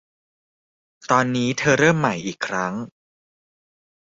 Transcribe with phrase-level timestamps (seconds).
[1.11, 2.73] ตอนนี้เธอเริ่มใหม่อีกครั้ง